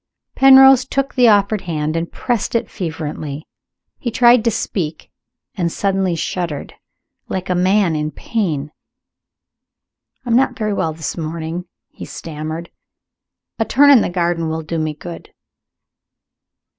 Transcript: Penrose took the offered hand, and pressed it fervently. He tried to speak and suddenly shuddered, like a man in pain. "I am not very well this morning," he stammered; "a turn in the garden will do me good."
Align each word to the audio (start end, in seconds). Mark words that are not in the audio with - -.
Penrose 0.33 0.83
took 0.83 1.13
the 1.13 1.27
offered 1.27 1.61
hand, 1.61 1.95
and 1.95 2.11
pressed 2.11 2.55
it 2.55 2.71
fervently. 2.71 3.47
He 3.99 4.09
tried 4.09 4.43
to 4.43 4.49
speak 4.49 5.11
and 5.53 5.71
suddenly 5.71 6.15
shuddered, 6.15 6.73
like 7.29 7.51
a 7.51 7.53
man 7.53 7.95
in 7.95 8.09
pain. 8.09 8.71
"I 10.25 10.31
am 10.31 10.35
not 10.35 10.57
very 10.57 10.73
well 10.73 10.91
this 10.93 11.15
morning," 11.17 11.65
he 11.91 12.05
stammered; 12.05 12.71
"a 13.59 13.63
turn 13.65 13.91
in 13.91 14.01
the 14.01 14.09
garden 14.09 14.49
will 14.49 14.63
do 14.63 14.79
me 14.79 14.95
good." 14.95 15.29